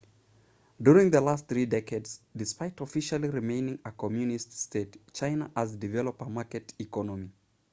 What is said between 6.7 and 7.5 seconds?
economy